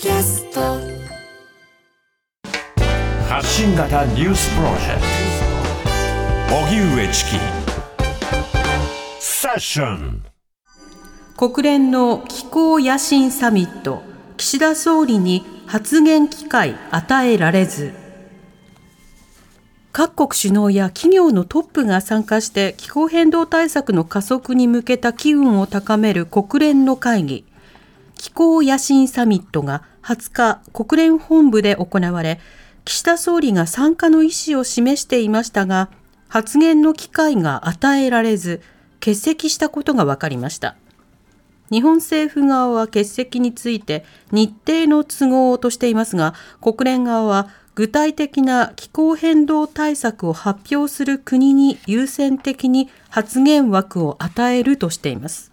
[0.00, 0.60] キャスト。
[3.28, 5.02] 発信型ニュースプロジェク
[6.48, 6.54] ト。
[6.54, 7.30] 荻上チキ。
[9.18, 10.24] セッション。
[11.36, 14.04] 国連の気候野心サミット。
[14.36, 17.92] 岸田総理に発言機会与えられず。
[19.90, 27.47] 各国首脳や企業のトップが参加して気候変動対策の加速に向けた機運を高める国連の会議
[28.18, 32.38] 気候野心サミットが20日国連本部で行われ
[32.84, 35.88] 岸田総理が参加の意思を示していましたが
[36.28, 38.60] 発言の機会が与えられず
[39.00, 40.76] 欠席したことが分かりました。
[41.70, 55.52] 日本政府側は欠席について日程の都合としていますが国連側は具体的な気候変動対策を発表する国に優先的に発言枠を与えるとしています。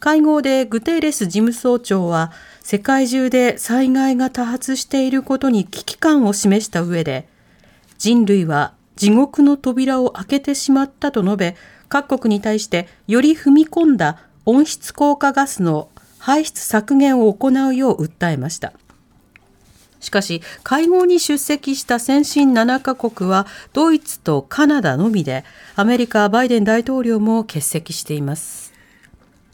[0.00, 7.28] 会合でグテーレス事務総長は世界中で災害が多発していることに危機感を示した上で
[7.98, 11.56] 人類は地獄の扉を開けてしまったと述べ
[11.88, 18.72] 各国に対してより踏み込んだ温室効果ガスの排出削減を行うよう訴えました。
[20.00, 25.44] しかし会合に出席した先進7カ国はドイツとカナダのみで
[25.74, 28.67] アメリカバイデン大統領も欠席しています。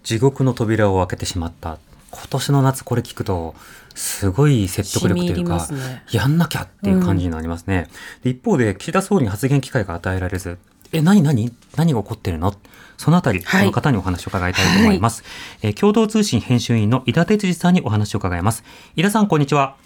[0.05, 1.79] 地獄の扉を開けてしまった。
[2.11, 3.57] 今年の夏これ聞くと
[3.97, 7.89] すごい説得力というか、ね、やんなきゃっていう感じになりますね、
[8.25, 10.59] うん、一方で岸田総理に発言機会が与えられず
[10.93, 12.55] え何何何が起こってるの？
[12.99, 18.63] そのあたり、はい、この方にお話を伺いたいと思います、はい、えー、共同通信編集員の井田哲司さんにお話を伺います。
[18.95, 19.77] 井田さんこんにちは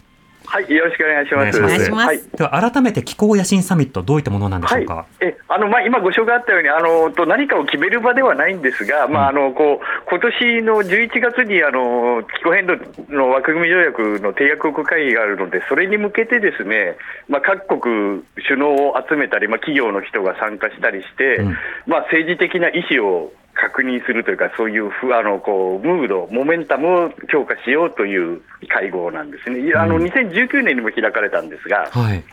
[0.46, 1.58] はい、よろしくお願いします。
[1.58, 2.06] お願いします。
[2.06, 4.94] はい、では改めて気候野心サミットどういったものなんでしょうか？
[4.94, 12.76] はい、え、あのまあ今ご紹介あったようにあのと何かを決める場ではないんですが、うん、まああのこう今年の11月にあの気候変動
[13.10, 16.96] の枠組み条約の締約国会議があるので、それに向けてですね、
[17.28, 21.56] まあ各国首脳を集めたり、まあ企業の人が参加したりして、うん、
[21.86, 32.24] まあ政治的な意思を確認するというか、そういうあのこうムード、モメンタムを強化しようという会合なんですね、あの2019年にも開かれたんですが、はい、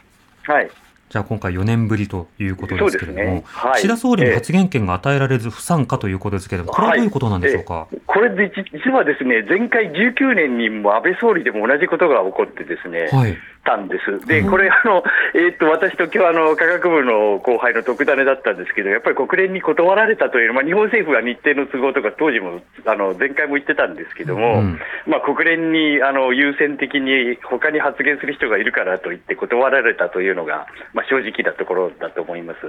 [0.44, 0.70] はい、
[1.10, 3.44] じゃあ今回4年ぶりということですけれども、ね。
[3.46, 14.26] はい、岸田総理に発言権が与えられず不参加ということですけれども、これはどういうことなんでしょうか、はい、これで実はですね、前回19年にも安倍総理でも同じことが起こってですね、はいたんです。
[14.26, 15.04] で、これ、あの、
[15.34, 32.62] えー、っと、私と今日あの、科学部の後輩の特ダネだったんですけど、やっぱり国連に断られたというまあ、日本政府は日程の都合とか、当時も、あの、前回も言ってたんですけども、うん、まあ、国連に、あの、優先的に他に発言する人がいるからと言って断られたというのが、まあ、正直なところだと思います。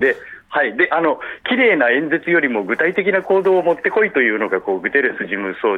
[0.00, 0.16] で、
[0.50, 5.76] はい、であの綺麗な演説よりも具体的な行動を持ってこいというのがこうグテレス事務総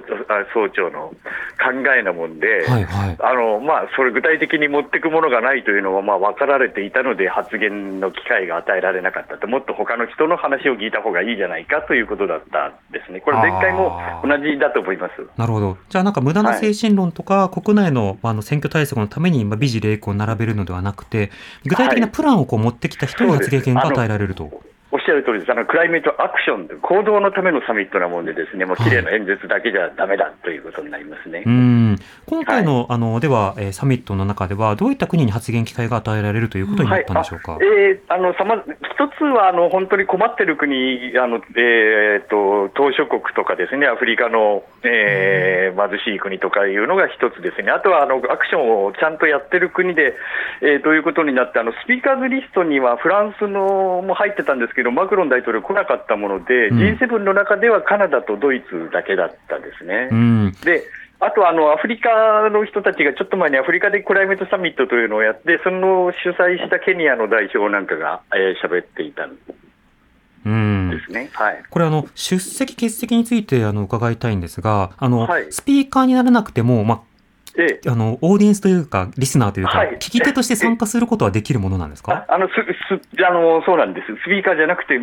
[0.54, 1.12] 総長の
[1.58, 15.26] 考えなもんで、はいはい、あのまあ、それ具体的に持っていくものがないというのはまあ分かられていたので発言の機会が与えられなかったと、もっと他の人の話を聞いた方がいいじゃないかということだったですね、これ、前回も同じだと思います。
[15.36, 21.30] なるほど、じゃあ、なんか無駄な精神論とか、はい、国内のあの選挙対策のために美辞麗句を並べるのではなくて、
[21.66, 24.44] 具体的なプランをこう持ってきた人に発言権が与えられると。
[24.44, 24.59] おっ
[24.90, 31.96] 我しゃる通りです、あのクライメートアクション、行動のためのサミットなもんで、ですねもう綺麗な演説だけじゃだめだということになりますね、うん。
[32.26, 50.14] 今回の,、あのでは、えー、サミットの中では、どういった国に発言機会が与えられるということになったんでしょうか、はい、えー、あのさま一つはあの本当に困ってる国、あのえーと、島諸国とかですね、アフリカの、えー、貧しい国とかいうのが一つですね、あとはあのアクションをちゃんとやってる国で、
[50.62, 60.08] えー、ということになって、あのスピーカーズリストにはフランスのも入ってたんですけど、マクロン大統領来なかったもので、うん、G7 の中ではカナダとドイツだけだったですね。
[60.10, 60.84] うん、で
[61.20, 68.22] あとあのアフリカの人たちがちょっと前にアフリカでクライメートサミットというのをやって、その主催したケニアの代表なんかが
[68.62, 69.36] 喋、えー、っていたん。
[70.90, 77.00] ですね、はい、これあの、出席、欠席についてあの伺いたいんですが、あの、はい、スピーカーにならなくても、まあ、
[77.56, 82.24] ええ、あのオーディエンスというか、リスナーというか、はい、聞き手として参加することはできるものなんですか？
[82.28, 82.54] あのす
[82.88, 84.98] すあのそうなんです、スピーカーじゃなくて、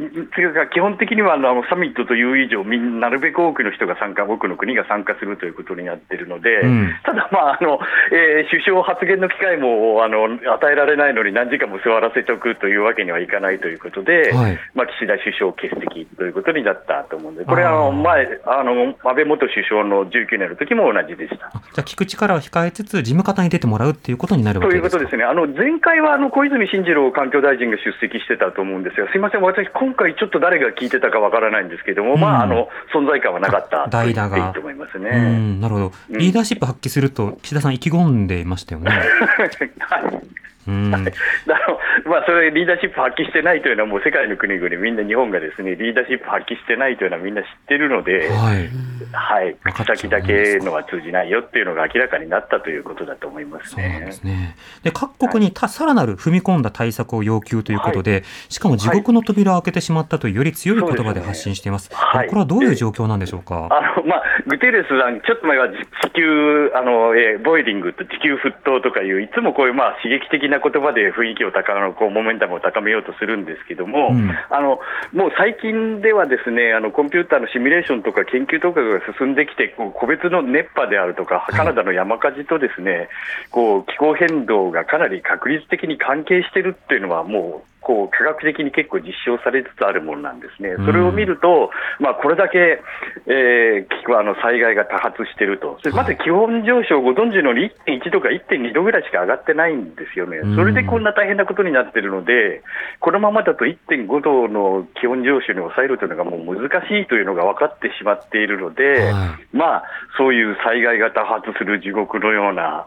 [0.74, 7.80] 基本的にはあのサミットという以上、みなるべく多くの人が参加、多くの国が参加するということになっているので、うん、ただ、まああの
[8.12, 21.52] えー、首相発言の機会もあの与えられないのに、何時間も座らせておくというわけにはいかないということで、はい、まあ、岸田首相欠席ということになったと思うんで、これはあの前あの、安倍元首相の19年の時も同じでした。
[21.74, 35.10] じゃ聞く力を控えつつ、事務方に出てもらうっていうことになるわけですということですね、あの前回はあの小泉進次郎環境大臣が出席してたと思うんですが、すみません、私、今回ちょっと誰が聞いてたかわからないんですけれども、うん、まあ、あの存在感はなかったと言っていいと思いますね。
[35.60, 38.92] なるほど、リーダーシップ発揮すると、岸田さん、意気込んでいましたよね。
[39.80, 40.92] はいうん、
[42.06, 48.70] まあ、それ、リーダーシップ発揮してないというのは、もう世界の国々、みんな日本がですねリーダーシップ発揮してないというのはみんな知ってるので、はい、
[49.12, 53.98] はい、口先だけのは通じないよっていうのが明らかになったということだと思いますね。
[53.98, 54.56] そうですね。
[54.84, 61.90] で各国にた、さらなる踏み込んだ対策を要求ということで、はい、しかも地獄の扉を開けてしまったという、より強い言葉で発信しています。
[61.94, 63.68] はい、これはどういう状況なんでしょうか？
[63.72, 74.80] あのまあ、グテーレスさん、ちょっと前は地球あの、えー、ボイリングと地球沸騰とかいう、いつもこういう、まあ、刺激的な言葉で雰囲気を高めこうモメンタムを高めようとするんですけども、うん、あの
[75.14, 83.10] もう最近ではですねあのコンピューターのシミュレーションとか研究とかが進んできて、こう個別の熱波であるとか、カナダの山火事とですね、
[83.52, 92.82] こう気候変動がかなり確率的に関係しているっていうのは、もうこう科学的に結構実証されつつあるものなんですね、それを見ると、まあ、これだけ、
[93.26, 95.48] えー、あの災害が多発してい。
[95.48, 102.62] ると、まず気温上昇、ご存知のように1.1度か1.2度ぐらいしか上がってないんですよね、それでこんな大変なことになっているので、
[103.00, 109.12] このままだと1.5度の気温上昇に抑えるというのがもう難しいというのが分かってしまっているので、
[109.54, 109.84] まあ、
[110.18, 112.86] そういう災害が多発する地獄のような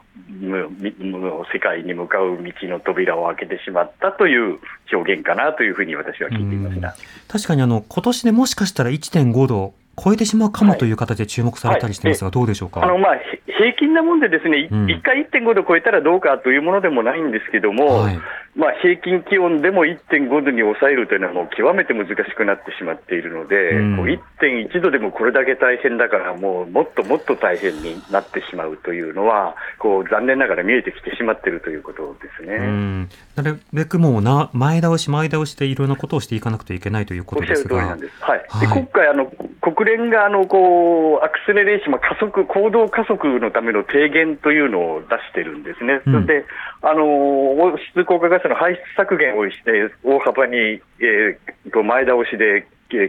[1.53, 4.59] 世界に向かう道の扉を開けてしまったという
[4.93, 6.95] 表現かなというふうに私は聞いていました。
[7.29, 18.19] 確かにあの今年でもしかしたら1.5度超えてしまうかもという形で注目されたりしてますが、どうでしょうか、あのまあ、平均なもんで、ですね、うん、1回1.5度超えたらどうかというものでもないんですけども、はい、
[18.57, 32.57] まあ、平均気温でも1.5度に抑えるというのは、もう極めて難しくなってしまっているので、うん、もう1.1度でもこれだけ大変だから、もうもっともっと大変になってしまうというのは、こう残念ながら見えてきてしまっているということですね。
[32.57, 37.77] うん、なるべくもうな前倒し、前倒しでいろんなことをしていかなくてはいけないということですが。
[37.77, 37.99] はい、
[38.61, 46.01] で今回あの、国連があのこうアクセレレーション、加速、行動加速のための提言というのを出してるんですね。
[46.05, 46.45] そして
[46.83, 52.67] あの温室効果ガスの排出削減をして大幅に、えー、前倒しで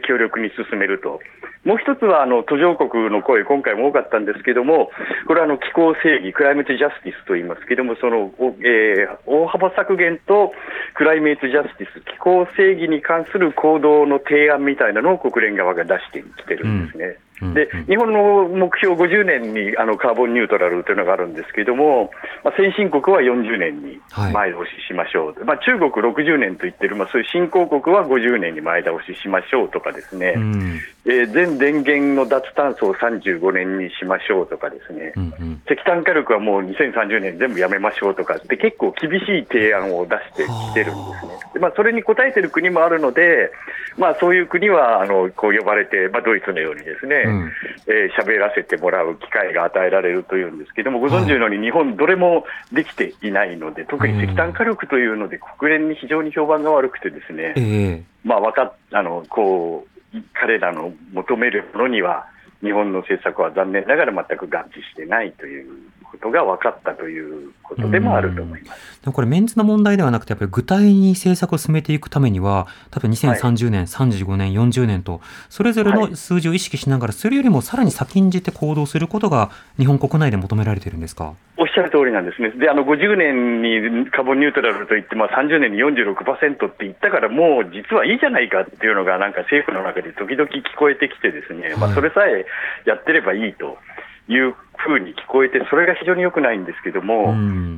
[0.08, 1.20] 強力に進めると。
[1.64, 4.90] もう一つはあの途上国の声、今回も多かったんですけども、
[5.28, 8.34] これはあの気候正義、クライメートジャスティスと言いますけども、その、
[8.66, 10.54] えー、大幅削減と
[10.96, 17.06] クライメートジャスティス、気候正義に関する行動の提案みたいなのを国連側が出してきてるんですね。
[17.06, 22.12] うんで日本の目標50年にあのカーボンニュートラルというのがあるんですけれども、
[22.44, 24.00] まあ、先進国は40年に
[24.32, 41.31] 前倒ししましょう、はい、まあ、中国60年と言ってる、まあ、そういう新興国は50年に前倒ししましょうとかですね、うん、えー、全電源の脱炭素を35年にしましょうとかですね、うんうん、石炭火力はもう2030年全部やめましょうとかって結構厳しい提案を出してきてるんですね。
[41.54, 43.52] でまあ、それに応えてる国もあるので、
[43.98, 47.52] まあ、そういう国はあのこう呼ばれて、まあ、ドイツのようにですね、うん、
[47.88, 62.28] えー、喋らせてもらう機会が与えられるというんですけども、ご存知のように日本、どれもできていないので、特に石炭火力というので、国連に非常に評判が悪くてですね、えー、まあ、わかあのこう彼らの求めるものには、
[62.62, 65.72] 日本の政策は残念ながら全く合致してないという
[66.12, 69.02] ことが分かったということでもあると思います。
[69.02, 81.34] でもこれメンツの問題ではなくて、やっぱり具体に政策を進めていくためには、多分2030年、はい、35年、40年と、それぞれの数字を意識しながら、それよりもさらに先んじて行動することが、日本国内で求められているんですか？
[81.58, 82.50] おっしゃる通りなんですね。
[82.52, 92.46] で、あの50年にカーボンニュートラルといって、まあ、30年に46%って言ったから、もう実はいいじゃないかっていうのが、なんか政府の中で時々聞こえてきてですね、まあ、それさえ
[92.86, 93.66] やってればいいと。
[93.66, 97.34] いうふうに聞こえて、それが非常に良くないんですけども、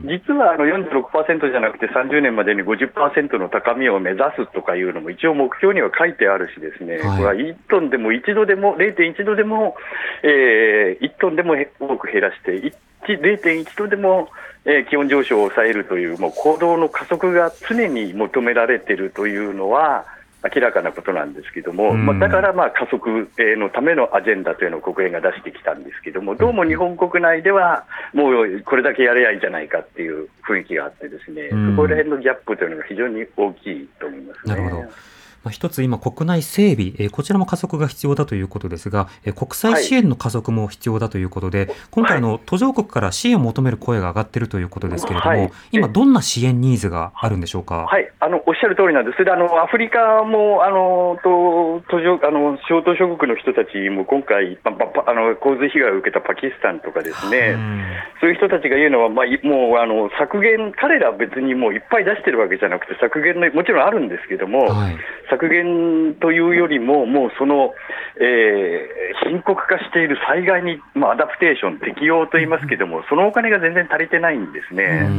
[0.06, 9.76] 実はあの46%じゃなくて、30年までに50%の高みを目指すとかいうのも、一応、目標には書いてあるし、ですね、はい、これは1トンでも1度でも、0.1度でも、
[10.24, 12.74] えー、1トンでも多く減らして、
[13.06, 14.30] 0.1度でも、
[14.66, 20.06] えー、気温上昇を抑えるという、もう行動の加速が常に求められているというのは、
[20.44, 34.88] 明らかなことなんですけども、まあ、だからまあ加速のためのアジェンダというのを国連が出してきたんですけども、どうも日本国内では、もうこれだけやれやいいじゃないかっていう雰囲気があって、ですね、そこら辺のギャップというのが非常に大きいと思いますね。
[35.44, 47.86] まあ、一つ今、国内整備、えー、こちらも加速が必要だということですが、えー、国際支援の加速も必要だということで、はい、今回の途上国から支援を求める声が上がっているということですけれども、はい、今、どんな支援ニーズがあるんでしょうか？
[47.88, 49.24] はい、あのおっしゃる通りなんです。
[49.24, 57.56] であのアフリカもあのと途上あの小島諸国の人たちも今回、まあ、あの洪水被害を受けたパキスタンとかですね、
[58.22, 64.98] そういう人たちが言うのは、まあ、もうあの削減、彼らは別にもういっぱい出してるわけじゃなくて、削減の、もちろんあるんですけども、はい、
[65.34, 67.74] 削減というよりも、もうその、
[68.20, 75.10] えー、深刻化している災害に、まあ、アダプテーション、適用と言いますけども、そのお金が全然足りてないんですね。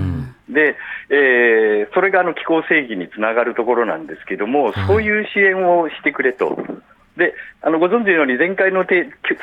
[0.49, 0.77] で、
[1.11, 6.57] えー、それがあの気候正義につながるところなんですけども、そういう支援をしてくれと。
[7.17, 8.85] であのご存知のように、前回の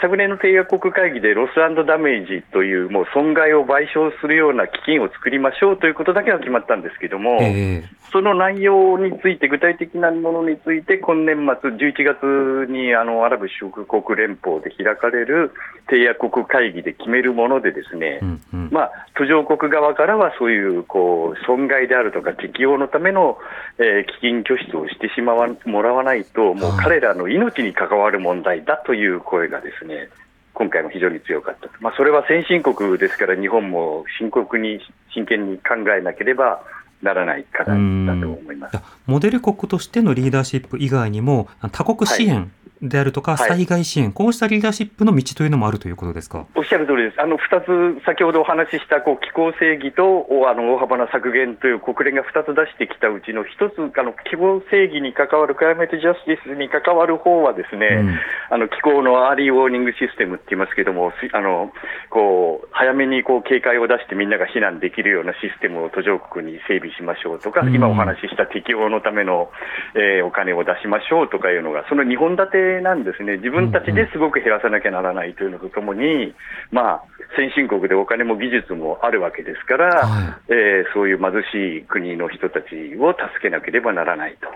[0.01, 15.53] 昨年の締約国会議でロスダメージというもう損害を賠償するような基金を作りましょうということだけは決まったんですけども、えー、その内容について、具体的なものについて、今年末、11月にあのアラブ首長国連邦で開かれる
[15.89, 23.37] 締約国会議で決めるもので、ですね、うんうん、まあ、途上国側からはそういうこう損害であるとか、適用のための、
[23.77, 30.09] えー、基金拠出をしてしまわもらわないと、もう彼らの命に関わる問題だという声がですね、
[30.53, 34.81] 今回も非常に強かったまあ、それは先進国ですから、日本も深刻に、
[35.13, 36.61] 真剣に考えなければ
[37.01, 38.79] ならない課題だと思います。
[39.05, 42.51] モデル国としてのリーダーシップ以外にも、他国支援
[42.81, 46.47] であるとか、災害支援、はい、こうしたリーダーシップの道というのもあるということですか？
[46.55, 58.19] おっしゃる通りです、あの2つ、先ほどお話ししたこう気候正義とあの大幅な削減という国連が2つ出してきたうちの1つ、あの気候正義に関わる、 climate justice に関わる方は、ですね、うん、
[58.49, 61.71] あの気候の early warning system って言いますけども、あの
[62.09, 69.51] こう早めにこう警戒を出して、みんなが避難できるようなシステムを途上国に整備しましょうとか、うん、今お話しした適用のための、
[69.93, 73.37] えー、お金を出しましょうとかいうのが、その2本立てなんですね。
[73.37, 76.33] 自分たちですごく減らさなきゃならないというのとともに、
[76.71, 77.03] まあ、
[77.35, 84.47] 先進国でお金も技術もあるわけですから、はい、えー、そういう貧しい国の人たちを助けなければならないと。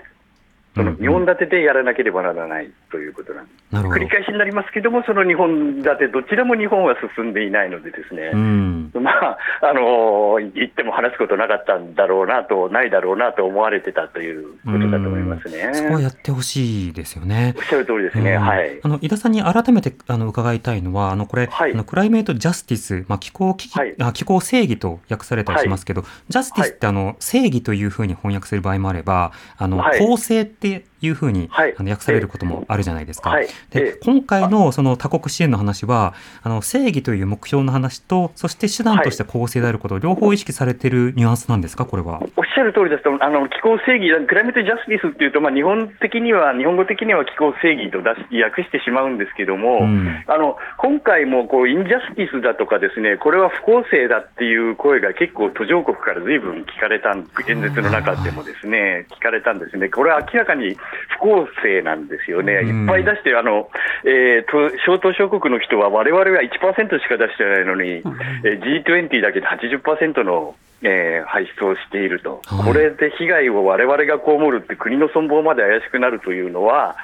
[0.75, 3.55] その2本立てでやらなければならないということなんです。
[3.71, 15.71] 繰り返しになりますけども、その2本立て、どちらも日本は進んでいないので、ですね、うん、まあ、あの言っても話すことなかったんだろうなと、ないだろうなと思われてたということだと思いますね。
[15.73, 17.53] そこはやってほしいですよね。
[17.57, 18.37] おっしゃる通りですね。
[18.37, 18.79] はい。
[18.83, 30.94] あの井田さんに改めてあの伺いたいのは、あのこれ、はい、あのクライメートジャスティス、まあ気候危機、はい、あ気候正義と訳されたりしますけど、はい、ジャスティスってあの正義というふうに翻訳する場合もあれば、あの公正って See you.
[31.05, 33.29] いうふうに、はい、あの訳されることもあるじゃないですか。
[33.29, 41.85] はい、で今回のその多国支援の話はあの正義という目標の話とそして手段として公正であること、両方意識されているニュアンスなんですか？
[41.85, 42.21] これは。
[42.35, 43.03] おっしゃる通りです。
[43.03, 59.89] とあの気候正義クライメートジャスティスっていうと、まあ、日本的には日本語的には気候正義と出し訳してしまうんですけども、うん、あの今回もこうインジャスティスだとかですねこれは不公正だっていう声が結構途上国からずいぶん聞かれた演説の中でもですね聞かれたんですね。
[59.89, 60.75] これは明らかに
[61.17, 63.69] 不公正なんですよね、いっぱい出して、あの
[64.03, 76.95] えー、と小東諸国の人は、われわれは1%しか出してないのに、えー、G20 だけで80%のえー、排出をしていると、はい、これで被害をわれわれが被るって国の存亡まで怪しくなるというのは、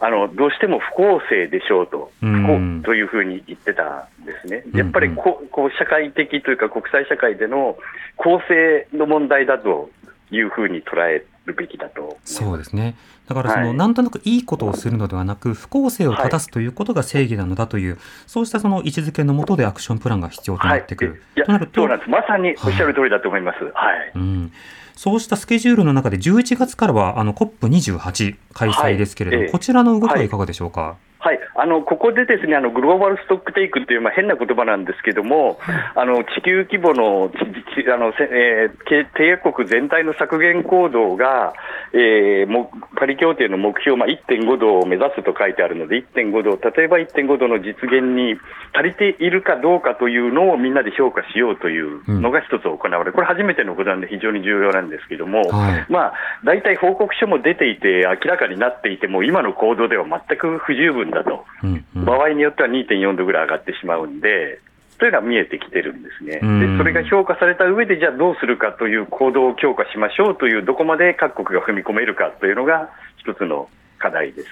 [0.00, 7.76] あのどうしても不公正でしょうと、不公というふうに言ってたんですね、やっぱりここう社会的というか、国際社会での
[8.16, 9.90] 公正の問題だと
[10.30, 12.96] いうふうに捉えるべきだとそうですね。
[13.28, 21.22] だからその、はい、なんとなくいいことをするのではなく、不公正を正すということが正義なのだという、はい、そうしたその位置づけのもとでアクションプランが必要となってくる。
[21.36, 21.86] はい、となると。
[21.86, 23.58] まさにおっしゃる通りだと思います。
[23.64, 24.12] はい。
[24.14, 24.52] うん、
[24.94, 30.96] そうしたスケジュールの中で11月からはあの COP28 開催ですけれども、はい、こちらの動きはいかがでしょうか？
[31.24, 35.56] はい、あのここでですねあのグローバルストックテイクっていう、まあ、変な言葉なんですけども、
[35.96, 41.54] あの地球規模のあの、えー、締約国全体の削減行動が、
[41.94, 48.36] えー、もパリ協定の目標、まあ、1.5度を目指すと書いてあるので、1.5度、例えば1.5度の実現に
[48.74, 56.14] 足りているかどうかというのをみんなで評価しようというのが一つ行われる、これ、初めてのことなんで非常に重要なんですけども、はい、まあ、
[56.44, 64.60] 大体報告書も出ていて、明らかになっていても、今の行動では全く不十分だと、うんうん、場合によっては2.4度ぐらい上がってしまうんで、
[64.98, 73.68] というのが見えてきてるんですね、でそれが評価された上で、じゃあどうするかという行動を強化しましょうという、どこまで各国が踏み込めるかというのが、一つの
[74.04, 74.48] 課題です。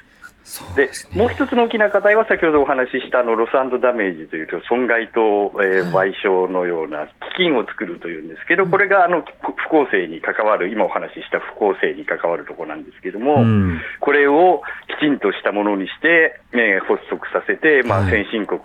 [0.74, 7.06] で、ね、もう一つの大きな課題は、先ほどお話ししたあのロスダメージというと、損害と、えー、賠償のような
[7.36, 14.62] 基金を作るというんですけど、これがあの不公正に関わる、今お話しした不公正に関わるところなんですけども、うん、これを
[14.98, 18.60] きちんとしたものにして、えー、発足させて、まあ、先進国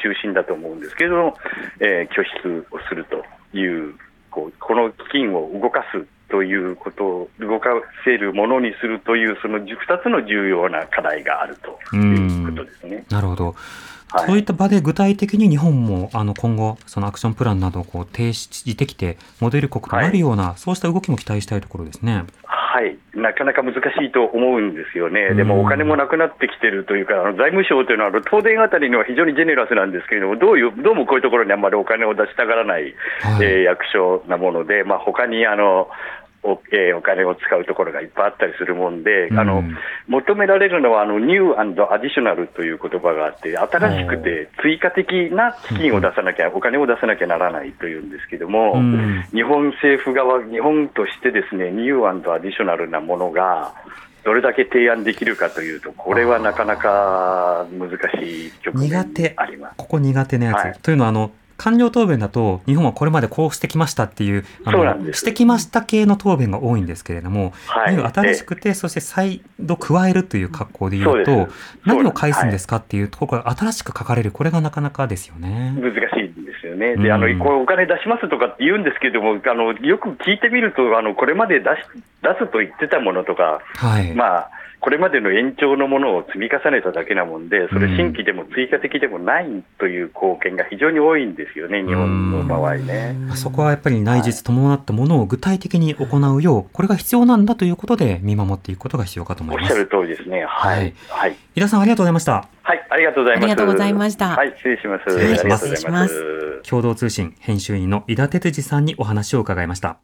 [0.00, 1.34] 中心だと思うんですけど、
[1.80, 3.24] えー、拠出をすると
[3.56, 3.94] いう
[4.34, 7.68] こう、この基金を動かすということを動か
[8.04, 11.56] せるものにするという、その2つの重要な課題がある
[11.90, 13.04] ということですね。
[13.08, 13.54] なるほど。
[14.10, 22.24] はい、そういった場で具体的に日本もあの今後、そのアクションプランなどをこう提示できて、モデル国となるような、はい、そうした動きも期待したいところですね。
[22.74, 32.82] はい、なかなか難しいと思うんですよね、でもお金もなくなってきてるというか、あの財務省というのは、東電あたりには非常にジェネラスなんですけれども、どういうどうもこういうところにあんまりお金を出したがらない、
[33.22, 35.88] はい、えー、役所なもので、まあ他にあの
[36.44, 39.64] お,、えー、お金を使うところがいっぱいあったりするもんで、うん、あの
[40.08, 53.74] 求められるのはあのニューアンドアディショナルという言葉があって、新しくて追加的な資金を出さなきゃ、お金を出さなきゃならないというんですけども、うん、日本政府側、日本としてですね、ニューアンドアディショナルなものが、
[54.24, 58.98] どれだけ提案できるかというと、これはなかなか難しい局面
[59.36, 59.74] あります。
[59.76, 60.56] ここ苦手なやつ。
[60.56, 61.30] はい、というのはあの
[61.64, 71.48] 官僚答弁だと、日本はこれまでこうしてきましたっていう、あのしてきました系の答弁が多いんですけれども、はい、新しくて、そして再度加えるという格好で言うと、
[71.86, 75.74] 何を返すんですかっていうところが新しく書かれる、これがなかなかですよね。
[75.80, 76.96] 難しいんですよね。
[76.96, 81.68] で、あの、これお金出しますとかって言うんですけれども、あの、よく聞いてみると、あの、これまで出し、
[82.20, 84.50] 出すと言ってたものとか、はい、まあ、
[84.84, 89.46] これまでの延長のものを積み重ねただけなもんで、それ新規でも追加的でもない
[89.78, 93.16] という貢献が非常に多いんですよね、日本の場合ね。
[93.34, 99.72] そこはやっぱり内実伴ったものを具体的に行うよう、これが必要なんだということで見守っていくことが必要かと思います。
[99.72, 100.44] おっしゃる通りですね。
[100.46, 100.92] はい。
[101.08, 101.36] はい。
[101.54, 102.46] 井田さんありがとうございました。
[102.62, 103.44] はい、ありがとうございます。
[103.44, 104.28] ありがとうございました。
[104.36, 105.04] はい、失礼します。
[105.08, 105.76] 失礼します。
[105.76, 109.96] します共同通信編集員の井田哲司さんにお話を伺いました。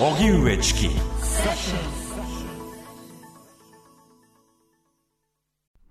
[0.00, 2.01] 荻上チキ。